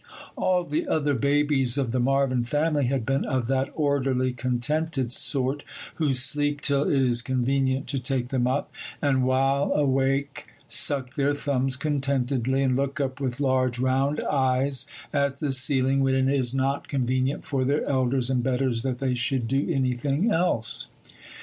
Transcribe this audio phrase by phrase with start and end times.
[0.35, 5.63] All the other babies of the Marvyn family had been of that orderly, contented sort
[5.97, 11.35] who sleep till it is convenient to take them up, and while awake suck their
[11.35, 16.55] thumbs contentedly and look up with large, round eyes at the ceiling when it is
[16.55, 20.87] not convenient for their elders and betters that they should do anything else.